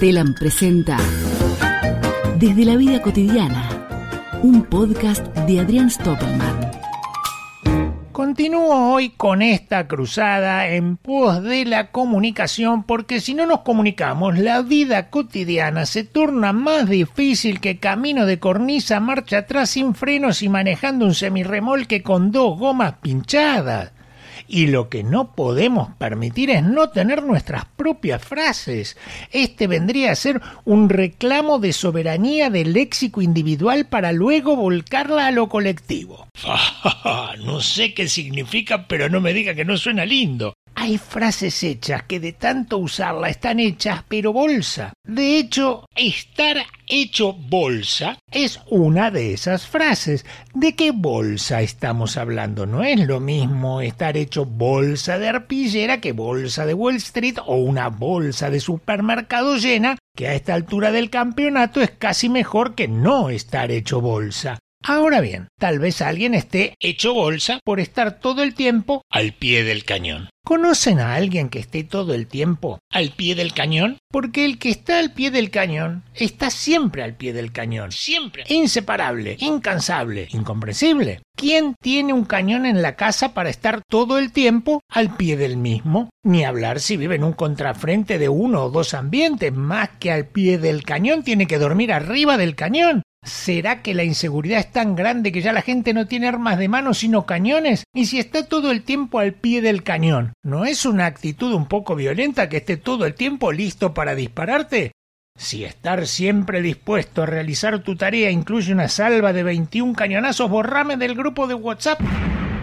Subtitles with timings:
[0.00, 0.96] Telam presenta
[2.38, 3.68] Desde la vida cotidiana,
[4.44, 6.70] un podcast de Adrián Stoppelman.
[8.12, 14.38] Continúo hoy con esta cruzada en pos de la comunicación porque si no nos comunicamos
[14.38, 20.42] la vida cotidiana se torna más difícil que camino de cornisa marcha atrás sin frenos
[20.42, 23.97] y manejando un semirremolque con dos gomas pinchadas.
[24.46, 28.96] Y lo que no podemos permitir es no tener nuestras propias frases.
[29.32, 35.30] Este vendría a ser un reclamo de soberanía del léxico individual para luego volcarla a
[35.30, 36.28] lo colectivo.
[37.44, 40.54] no sé qué significa, pero no me diga que no suena lindo.
[40.80, 44.92] Hay frases hechas que de tanto usarla están hechas pero bolsa.
[45.02, 46.56] De hecho, estar
[46.86, 50.24] hecho bolsa es una de esas frases.
[50.54, 52.64] ¿De qué bolsa estamos hablando?
[52.64, 57.56] No es lo mismo estar hecho bolsa de arpillera que bolsa de Wall Street o
[57.56, 62.86] una bolsa de supermercado llena, que a esta altura del campeonato es casi mejor que
[62.86, 64.60] no estar hecho bolsa.
[64.84, 69.64] Ahora bien, tal vez alguien esté hecho bolsa por estar todo el tiempo al pie
[69.64, 70.28] del cañón.
[70.44, 73.98] ¿Conocen a alguien que esté todo el tiempo al pie del cañón?
[74.10, 77.92] Porque el que está al pie del cañón está siempre al pie del cañón.
[77.92, 78.44] Siempre.
[78.48, 81.20] Inseparable, incansable, incomprensible.
[81.36, 85.58] ¿Quién tiene un cañón en la casa para estar todo el tiempo al pie del
[85.58, 86.08] mismo?
[86.24, 90.28] Ni hablar si vive en un contrafrente de uno o dos ambientes, más que al
[90.28, 93.02] pie del cañón tiene que dormir arriba del cañón.
[93.24, 96.68] ¿Será que la inseguridad es tan grande que ya la gente no tiene armas de
[96.68, 97.84] mano sino cañones?
[97.92, 101.66] Y si está todo el tiempo al pie del cañón, ¿no es una actitud un
[101.66, 104.92] poco violenta que esté todo el tiempo listo para dispararte?
[105.36, 110.96] Si estar siempre dispuesto a realizar tu tarea incluye una salva de 21 cañonazos, borrame
[110.96, 112.00] del grupo de WhatsApp.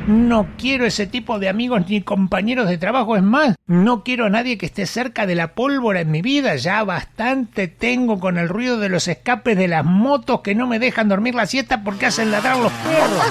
[0.08, 3.16] No quiero ese tipo de amigos ni compañeros de trabajo.
[3.16, 6.56] Es más, no quiero a nadie que esté cerca de la pólvora en mi vida.
[6.58, 10.78] Ya bastante tengo con el ruido de los escapes de las motos que no me
[10.78, 13.26] dejan dormir la siesta porque hacen ladrar los perros.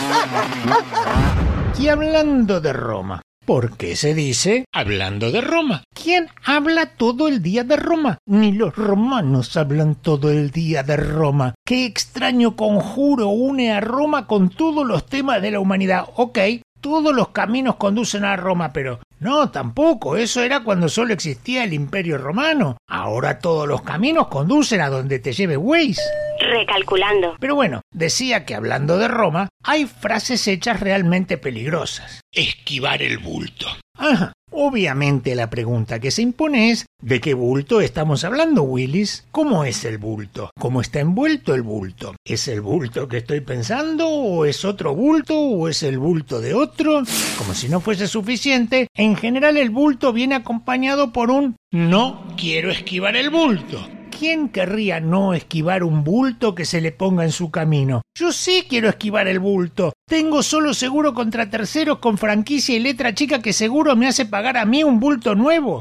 [1.79, 5.85] Y hablando de Roma, ¿Por qué se dice hablando de Roma?
[5.93, 8.17] ¿Quién habla todo el día de Roma?
[8.25, 11.55] Ni los romanos hablan todo el día de Roma.
[11.67, 16.07] Qué extraño conjuro une a Roma con todos los temas de la humanidad.
[16.17, 16.39] Ok,
[16.85, 21.73] todos los caminos conducen a Roma, pero no, tampoco, eso era cuando solo existía el
[21.73, 22.77] imperio romano.
[22.87, 26.03] Ahora todos los caminos conducen a donde te lleve Waze.
[26.41, 27.37] Recalculando.
[27.41, 32.21] Pero bueno, decía que hablando de Roma, hay frases hechas realmente peligrosas.
[32.31, 33.67] Esquivar el bulto.
[33.97, 34.35] Ajá.
[34.57, 39.27] Obviamente la pregunta que se impone es ¿de qué bulto estamos hablando, Willis?
[39.33, 40.51] ¿Cómo es el bulto?
[40.57, 42.15] ¿Cómo está envuelto el bulto?
[42.25, 46.55] ¿Es el bulto que estoy pensando o es otro bulto o es el bulto de
[46.55, 47.03] otro?
[47.37, 52.71] Como si no fuese suficiente, en general el bulto viene acompañado por un no quiero
[52.71, 53.85] esquivar el bulto.
[54.17, 58.03] ¿Quién querría no esquivar un bulto que se le ponga en su camino?
[58.17, 59.93] Yo sí quiero esquivar el bulto.
[60.07, 64.57] Tengo solo seguro contra terceros con franquicia y letra chica que seguro me hace pagar
[64.57, 65.81] a mí un bulto nuevo.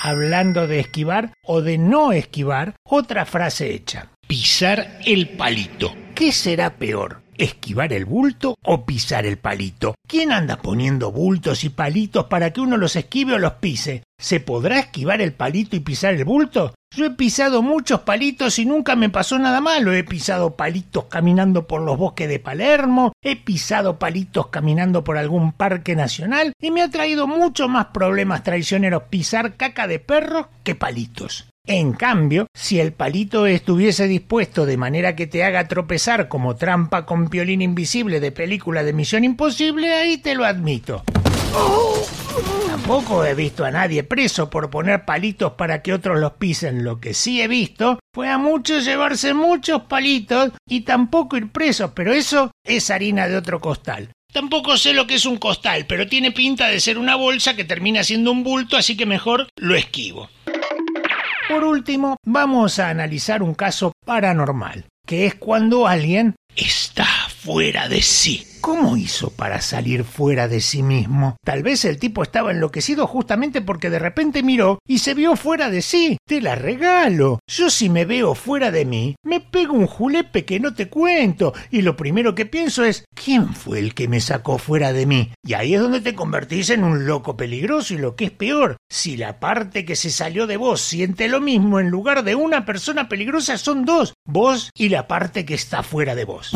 [0.00, 4.08] Hablando de esquivar o de no esquivar, otra frase hecha.
[4.26, 5.94] Pisar el palito.
[6.14, 7.22] ¿Qué será peor?
[7.36, 9.94] ¿Esquivar el bulto o pisar el palito?
[10.08, 14.04] ¿Quién anda poniendo bultos y palitos para que uno los esquive o los pise?
[14.18, 16.74] ¿Se podrá esquivar el palito y pisar el bulto?
[16.96, 19.92] Yo he pisado muchos palitos y nunca me pasó nada malo.
[19.92, 25.52] He pisado palitos caminando por los bosques de Palermo, he pisado palitos caminando por algún
[25.52, 30.76] parque nacional y me ha traído mucho más problemas traicioneros pisar caca de perro que
[30.76, 31.46] palitos.
[31.66, 37.06] En cambio, si el palito estuviese dispuesto de manera que te haga tropezar como trampa
[37.06, 41.02] con piolín invisible de película de Misión Imposible, ahí te lo admito.
[42.74, 46.82] Tampoco he visto a nadie preso por poner palitos para que otros los pisen.
[46.82, 51.92] Lo que sí he visto fue a muchos llevarse muchos palitos y tampoco ir presos,
[51.94, 54.10] pero eso es harina de otro costal.
[54.32, 57.62] Tampoco sé lo que es un costal, pero tiene pinta de ser una bolsa que
[57.62, 60.28] termina siendo un bulto, así que mejor lo esquivo.
[61.48, 68.02] Por último, vamos a analizar un caso paranormal, que es cuando alguien está fuera de
[68.02, 68.44] sí.
[68.64, 71.36] ¿Cómo hizo para salir fuera de sí mismo?
[71.44, 75.68] Tal vez el tipo estaba enloquecido justamente porque de repente miró y se vio fuera
[75.68, 76.16] de sí.
[76.26, 77.40] Te la regalo.
[77.46, 81.52] Yo si me veo fuera de mí, me pego un julepe que no te cuento.
[81.70, 85.30] Y lo primero que pienso es, ¿quién fue el que me sacó fuera de mí?
[85.46, 88.78] Y ahí es donde te convertís en un loco peligroso y lo que es peor,
[88.88, 92.64] si la parte que se salió de vos siente lo mismo en lugar de una
[92.64, 96.52] persona peligrosa son dos, vos y la parte que está fuera de vos.